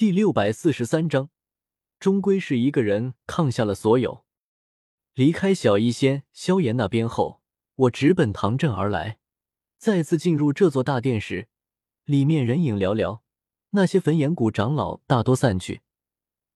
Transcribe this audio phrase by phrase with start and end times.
[0.00, 1.28] 第六百四十三章，
[1.98, 4.24] 终归是一个人抗下了所有。
[5.12, 7.42] 离开小医仙萧炎那边后，
[7.74, 9.18] 我直奔唐镇而来。
[9.76, 11.48] 再次进入这座大殿时，
[12.04, 13.20] 里面人影寥寥，
[13.72, 15.82] 那些焚炎谷长老大多散去，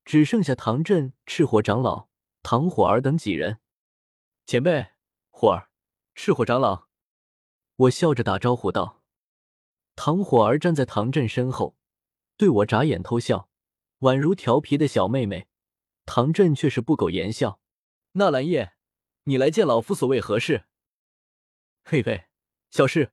[0.07, 2.09] 只剩下唐镇赤火长老、
[2.43, 3.59] 唐火儿等几人。
[4.47, 4.87] 前辈，
[5.29, 5.69] 火儿，
[6.15, 6.87] 赤火长老，
[7.77, 9.03] 我笑着打招呼道。
[9.95, 11.77] 唐火儿站在唐镇身后，
[12.37, 13.49] 对我眨眼偷笑，
[14.01, 15.47] 宛如调皮的小妹妹。
[16.07, 17.61] 唐振却是不苟言笑
[18.13, 18.75] ：“纳兰叶，
[19.25, 20.65] 你来见老夫，所谓何事？”
[21.85, 22.27] 嘿嘿。
[22.71, 23.13] 小事，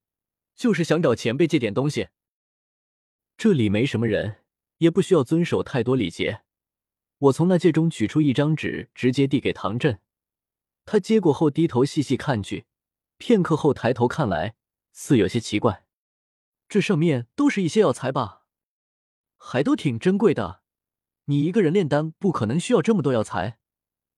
[0.56, 2.10] 就是想找前辈借点东西。
[3.38, 4.44] 这里没什么人，
[4.80, 6.42] 也不需要遵守太多礼节。
[7.20, 10.00] 我从那戒中取出一张纸，直接递给唐振。
[10.84, 12.66] 他接过后，低头细细看去，
[13.20, 14.56] 片刻后抬头看来，
[14.92, 15.86] 似有些奇怪。
[16.68, 18.41] 这上面都是一些药材吧？
[19.44, 20.62] 还都挺珍贵的。
[21.26, 23.58] 你一个人炼丹，不可能需要这么多药材。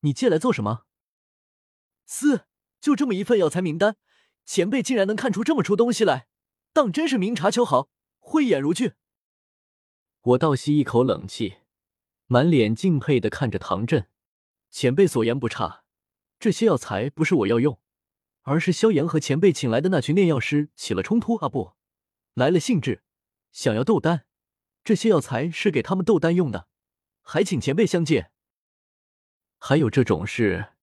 [0.01, 0.83] 你借来做什么？
[2.05, 2.45] 嘶，
[2.81, 3.95] 就这么一份药材名单。
[4.45, 6.27] 前辈竟然能看出这么出东西来，
[6.73, 8.95] 当真是明察秋毫，慧眼如炬。
[10.21, 11.59] 我倒吸一口冷气，
[12.27, 14.09] 满脸敬佩的看着唐振。
[14.69, 15.85] 前辈所言不差，
[16.37, 17.79] 这些药材不是我要用，
[18.41, 21.75] 而是萧炎和前辈请来的那群炼药师起了冲突啊，不，
[22.33, 23.03] 来了兴致，
[23.53, 24.25] 想要斗丹。
[24.83, 26.67] 这些药材是给他们斗丹用的，
[27.21, 28.31] 还请前辈相借。
[29.57, 30.73] 还有这种事？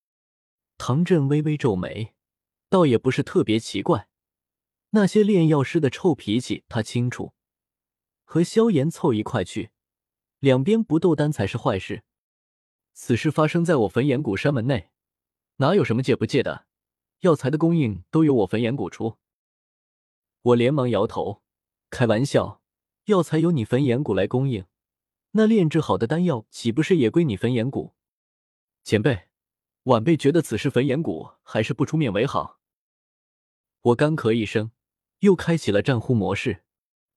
[0.77, 2.15] 唐振微微皱眉。
[2.69, 4.07] 倒也不是特别奇怪，
[4.91, 7.33] 那些炼药师的臭脾气他清楚。
[8.23, 9.71] 和萧炎凑一块去，
[10.39, 12.05] 两边不斗丹才是坏事。
[12.93, 14.89] 此事发生在我焚炎谷山门内，
[15.57, 16.65] 哪有什么借不借的？
[17.19, 19.17] 药材的供应都由我焚炎谷出。
[20.41, 21.43] 我连忙摇头，
[21.89, 22.60] 开玩笑，
[23.11, 24.63] 药材由你焚炎谷来供应，
[25.31, 27.93] 那炼制好的丹药岂不是也归你焚炎谷？
[28.85, 29.27] 前辈，
[29.83, 32.61] 晚辈觉得此事焚炎谷还是不出面为好。
[33.81, 34.71] 我干咳一声，
[35.19, 36.63] 又开启了战呼模式。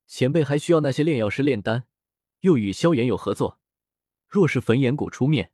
[0.08, 1.84] 前辈还需要那些炼药师炼丹，
[2.40, 3.60] 又与萧炎有合作。
[4.28, 5.52] 若是焚炎谷出面，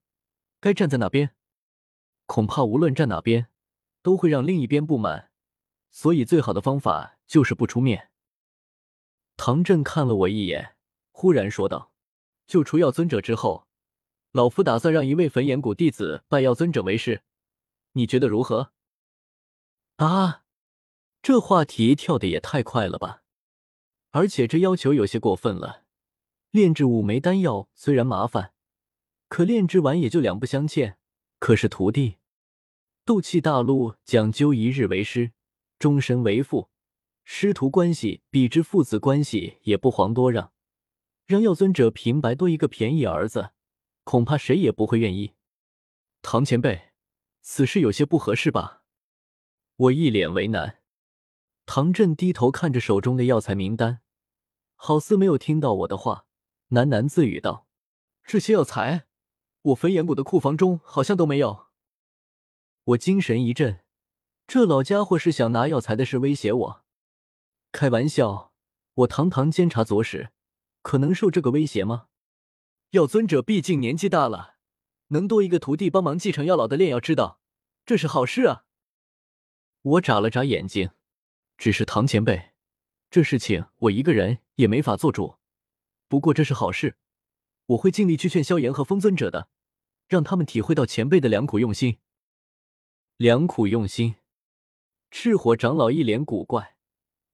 [0.59, 1.37] 该站在哪边？
[2.25, 3.49] 恐怕无论站哪边，
[4.00, 5.31] 都会让另一边不满。
[5.91, 8.11] 所以最好的方法就是不出面。
[9.43, 10.77] 唐振看了我一眼，
[11.12, 11.93] 忽然说道
[12.47, 13.67] ：“救出药尊者之后，
[14.33, 17.23] 老夫打算让一位焚炎谷弟子拜药尊者为师，
[17.93, 18.73] 你觉得如何？”
[19.97, 20.45] 啊！
[21.23, 23.23] 这话题跳的也太快了吧！
[24.11, 25.84] 而且这要求有些过分了。
[26.50, 28.53] 炼制五枚丹药虽然麻烦，
[29.29, 30.99] 可炼制完也就两不相欠。
[31.39, 32.19] 可是徒弟，
[33.06, 35.33] 斗气大陆讲究一日为师，
[35.79, 36.69] 终身为父，
[37.33, 40.53] 师徒关系比之父子关系也不遑多让。
[41.27, 43.53] 让药尊者平白多一个便宜儿子，
[44.03, 45.35] 恐怕谁也不会愿意。
[46.23, 46.91] 唐前辈，
[47.41, 48.83] 此事有些不合适吧？
[49.77, 50.81] 我一脸为难。
[51.67, 54.01] 唐振低头看着手中的药材名单，
[54.75, 56.27] 好似没有听到我的话，
[56.71, 57.69] 喃喃自语道
[58.27, 59.07] ：“这些药材，
[59.62, 61.69] 我焚炎谷的库房中好像都没有。”
[62.83, 63.85] 我精神一振，
[64.49, 66.80] 这老家伙是想拿药材的事威胁我？
[67.72, 68.53] 开玩笑，
[68.94, 70.31] 我堂堂监察左使，
[70.82, 72.08] 可能受这个威胁吗？
[72.91, 74.56] 药尊者毕竟年纪大了，
[75.08, 77.41] 能多一个徒弟帮忙继承药老的炼药之道，
[77.86, 78.64] 这是好事啊！
[79.82, 80.91] 我眨了眨眼睛。
[81.56, 82.53] 只是唐前辈，
[83.10, 85.37] 这事情我一个人也没法做主。
[86.08, 86.97] 不过这是好事，
[87.66, 89.48] 我会尽力去劝萧炎和风尊者的，
[90.08, 91.98] 让他们体会到前辈的良苦用心。
[93.16, 94.16] 良苦用心，
[95.10, 96.76] 赤火长老一脸古怪，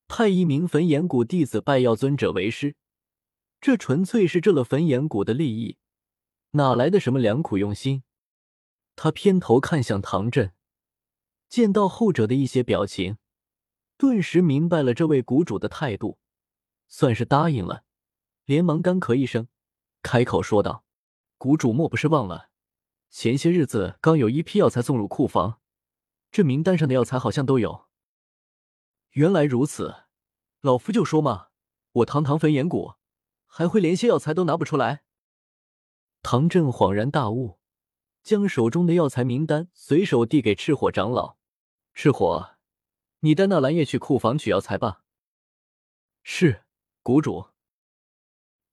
[0.09, 2.77] 派一名焚炎谷弟子拜药尊者为师，
[3.61, 5.78] 这纯粹是这了焚炎谷的利益，
[6.53, 8.03] 哪来的什么良苦用心？
[8.95, 10.53] 他偏头看向唐振，
[11.49, 13.19] 见到后者的一些表情。
[13.99, 16.19] 顿时明白了这位谷主的态度，
[16.87, 17.84] 算是答应了，
[18.45, 19.49] 连忙干咳一声，
[20.03, 20.84] 开口说道
[21.39, 22.51] ：“谷主莫不是忘了，
[23.10, 25.60] 前些日子刚有一批药材送入库房，
[26.30, 27.86] 这名单上的药材好像都有。”
[29.13, 30.04] 原来如此，
[30.60, 31.48] 老夫就说嘛，
[31.92, 32.94] 我堂堂焚炎谷，
[33.47, 35.03] 还会连些药材都拿不出来？
[36.22, 37.58] 唐振恍然大悟，
[38.22, 41.36] 将手中的药材名单随手递给赤火长老，
[41.94, 42.56] 赤火。
[43.20, 45.04] 你带那蓝叶去库房取药材吧。
[46.22, 46.64] 是，
[47.03, 47.47] 谷主。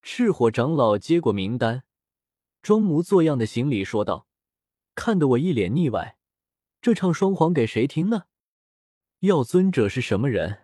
[0.01, 1.83] 赤火长老接过名单，
[2.61, 4.27] 装模作样的行礼说道，
[4.95, 6.17] 看得我一脸腻歪。
[6.81, 8.25] 这唱双簧给谁听呢？
[9.19, 10.62] 药尊者是什么人？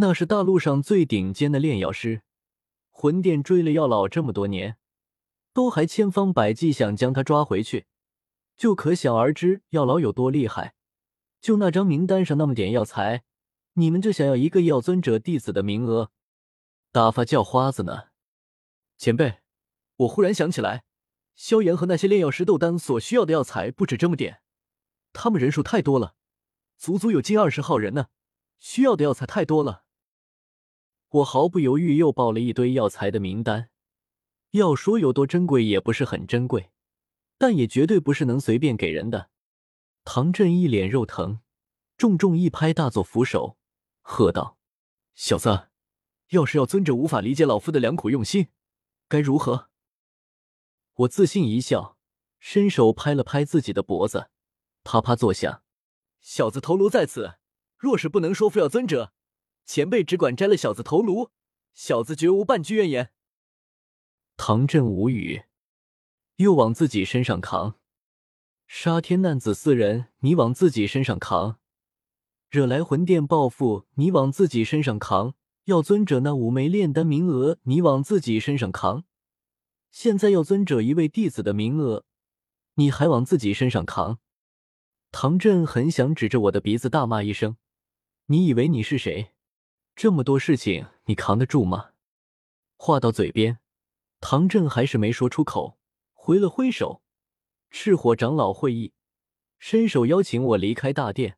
[0.00, 2.22] 那是大陆上最顶尖的炼药师，
[2.88, 4.78] 魂殿追了药老这么多年，
[5.52, 7.84] 都还千方百计想将他抓回去，
[8.56, 10.74] 就可想而知药老有多厉害。
[11.42, 13.24] 就那张名单上那么点药材，
[13.74, 16.10] 你们就想要一个药尊者弟子的名额，
[16.90, 18.04] 打发叫花子呢？
[18.96, 19.40] 前辈，
[19.96, 20.84] 我忽然想起来，
[21.34, 24.40] 萧炎和那些炼药师斗丹所需要的药材不止这么点，
[25.12, 26.14] 他们人数太多了，
[26.78, 28.06] 足足有近二十号人呢，
[28.58, 29.84] 需要的药材太多了。
[31.10, 33.68] 我毫不犹豫又报了一堆药材的名单，
[34.52, 36.70] 要说有多珍贵，也不是很珍贵，
[37.36, 39.30] 但也绝对不是能随便给人的。
[40.04, 41.40] 唐振一脸肉疼，
[41.96, 43.56] 重重一拍大作扶手，
[44.02, 44.56] 喝道
[45.16, 45.68] ：“小子，
[46.28, 48.46] 要是药尊者无法理解老夫的良苦用心，
[49.08, 49.68] 该如何？”
[50.94, 51.96] 我自信一笑，
[52.38, 54.30] 伸手拍了拍自己的脖子，
[54.84, 55.64] 啪啪作响。
[56.20, 57.34] 小子头颅在此，
[57.76, 59.12] 若是不能说服药尊者，
[59.72, 61.30] 前辈只管摘了小子头颅，
[61.74, 63.12] 小子绝无半句怨言。
[64.36, 65.44] 唐振无语，
[66.38, 67.78] 又往自己身上扛。
[68.66, 71.58] 杀天难子四人，你往自己身上扛；
[72.50, 75.34] 惹来魂殿报复，你往自己身上扛；
[75.66, 79.04] 要尊者那五枚炼丹名额，你往自己身上扛；
[79.92, 82.04] 现在要尊者一位弟子的名额，
[82.74, 84.18] 你还往自己身上扛。
[85.12, 87.56] 唐振很想指着我的鼻子大骂一声
[88.26, 89.30] ：“你以为你是谁？
[90.00, 91.90] 这么多事情你扛得住吗？”
[92.78, 93.58] 话到嘴边，
[94.18, 95.76] 唐振还是没说出口，
[96.14, 97.02] 挥了挥手。
[97.68, 98.94] 赤火长老会意，
[99.58, 101.36] 伸手邀请我离开大殿，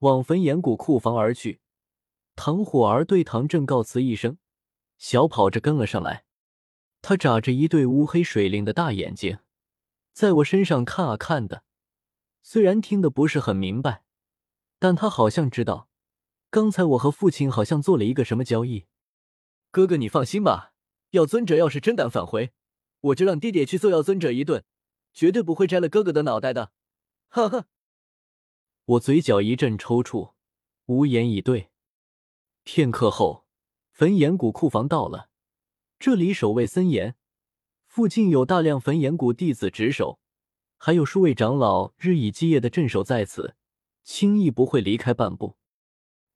[0.00, 1.60] 往焚岩谷库房而去。
[2.34, 4.38] 唐火儿对唐振告辞一声，
[4.98, 6.24] 小跑着跟了上来。
[7.00, 9.38] 他眨着一对乌黑水灵的大眼睛，
[10.12, 11.62] 在我身上看啊看的。
[12.42, 14.02] 虽然听得不是很明白，
[14.80, 15.88] 但他好像知道，
[16.54, 18.84] 刚才我和父亲好像做了一个什么交易。
[19.72, 20.72] 哥哥，你放心吧，
[21.10, 22.52] 药尊者要是真敢返回，
[23.00, 24.64] 我就让爹爹去揍药尊者一顿。
[25.12, 26.70] 绝对不会摘了哥哥的脑袋的，
[27.26, 27.66] 哈哈！
[28.84, 30.34] 我嘴角一阵抽搐，
[30.86, 31.70] 无言以对。
[32.62, 33.44] 片刻后，
[33.90, 35.30] 焚炎谷库房到了，
[35.98, 37.16] 这里守卫森严，
[37.88, 40.20] 附近有大量焚炎谷弟子值守，
[40.78, 43.56] 还有数位长老日以继夜的镇守在此，
[44.04, 45.56] 轻易不会离开半步。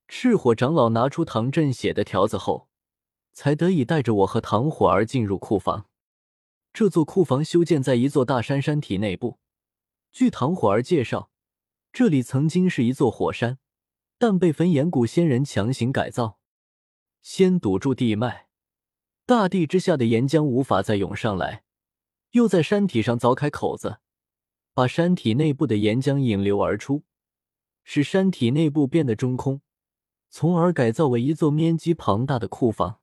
[0.08, 2.68] 赤火长老拿出唐振写的条子后，
[3.32, 5.86] 才得以带着我和唐火儿进入库房。
[6.72, 9.38] 这座库房修建在一座大山山体内部。
[10.10, 11.30] 据唐火儿介绍，
[11.92, 13.58] 这里曾经是一座火山，
[14.16, 16.38] 但被焚岩谷仙人强行改造，
[17.20, 18.48] 先堵住地脉，
[19.26, 21.64] 大地之下的岩浆无法再涌上来，
[22.30, 23.98] 又在山体上凿开口子，
[24.72, 27.04] 把山体内部的岩浆引流而出，
[27.84, 29.60] 使山体内部变得中空，
[30.30, 33.00] 从而改造为一座面积庞大的库房。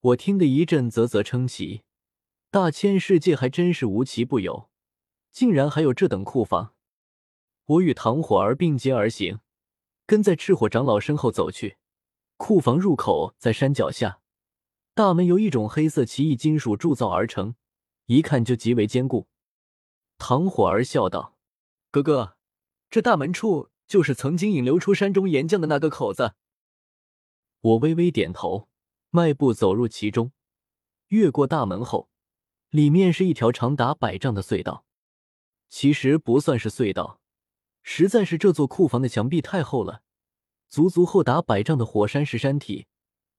[0.00, 1.82] 我听得一阵啧啧称奇。
[2.50, 4.68] 大千世界还真是无奇不有，
[5.30, 6.74] 竟然还有这等库房。
[7.66, 9.38] 我与唐火儿并肩而行，
[10.04, 11.76] 跟在赤火长老身后走去。
[12.36, 14.20] 库房入口在山脚下，
[14.94, 17.54] 大门由一种黑色奇异金属铸造而成，
[18.06, 19.28] 一看就极为坚固。
[20.18, 21.36] 唐火儿笑道
[21.92, 22.36] ：“哥哥，
[22.90, 26.34] 这大门处就是曾经引流出山中岩浆的那个口子。”
[27.60, 28.68] 我微微点头，
[29.10, 30.30] 迈步走入其中，
[31.08, 32.08] 越过大门后。
[32.70, 34.84] 里面是一条长达百丈的隧道，
[35.68, 37.20] 其实不算是隧道，
[37.82, 40.02] 实在是这座库房的墙壁太厚了，
[40.68, 42.86] 足足厚达百丈的火山石山体，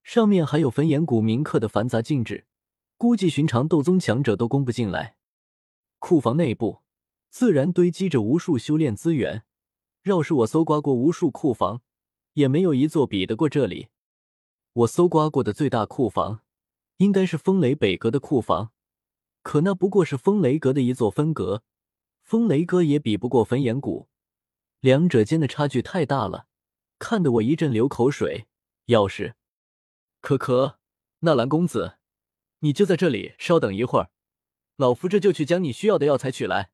[0.04, 2.46] 上面还有焚炎谷铭刻的繁杂禁制，
[2.98, 5.16] 估计寻常斗宗强者都攻不进来。
[6.00, 6.82] 库房内部
[7.30, 9.46] 自然堆积着无数修炼资源，
[10.04, 11.82] 要是我搜刮过无数库房，
[12.34, 13.90] 也没有一座比得过这里。
[14.74, 16.42] 我搜刮过的最大库房，
[16.98, 18.72] 应该是风雷北阁的库房。
[19.44, 21.64] 可那不过是风雷阁的一座分阁，
[22.22, 24.08] 风雷阁也比不过焚炎谷，
[24.80, 26.48] 两者间的差距太大了，
[26.98, 28.48] 看得我一阵流口水。
[28.86, 29.36] 要是，
[30.20, 30.80] 可可，
[31.20, 31.98] 纳兰公子，
[32.60, 34.10] 你就在这里稍等一会儿，
[34.78, 36.72] 老夫这就去将你需要的药材取来。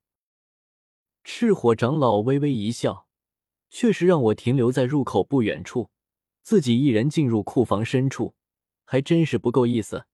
[1.24, 3.07] 赤火长老微微一笑，
[3.70, 5.90] 确实让我停留在入口不远处，
[6.42, 8.34] 自己一人进入库房深处，
[8.84, 10.06] 还真是不够意思。